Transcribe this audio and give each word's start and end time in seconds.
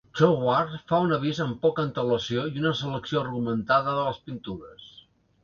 Towooart 0.19 0.71
fa 0.91 1.01
un 1.07 1.11
avís 1.17 1.41
amb 1.45 1.59
poca 1.65 1.85
antelació 1.89 2.47
i 2.55 2.63
una 2.63 2.73
selecció 2.81 3.21
argumentada 3.27 3.95
de 4.01 4.09
les 4.09 4.21
pintures. 4.31 4.91